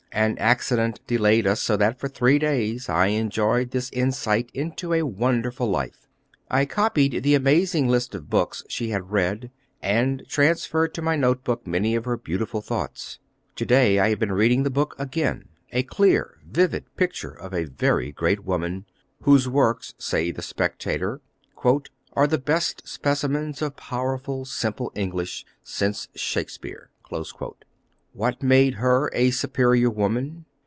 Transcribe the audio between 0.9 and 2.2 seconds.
delayed us, so that for